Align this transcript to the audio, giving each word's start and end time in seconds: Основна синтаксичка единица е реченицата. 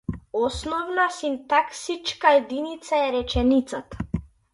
Основна 0.33 1.07
синтаксичка 1.11 2.33
единица 2.33 2.95
е 2.95 3.11
реченицата. 3.13 3.97